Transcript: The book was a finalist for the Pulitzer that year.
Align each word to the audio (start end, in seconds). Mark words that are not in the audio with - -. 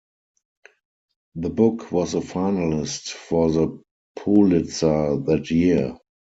The 1.35 1.51
book 1.51 1.91
was 1.91 2.15
a 2.15 2.21
finalist 2.21 3.09
for 3.09 3.51
the 3.51 3.83
Pulitzer 4.15 5.17
that 5.27 5.51
year. 5.51 5.95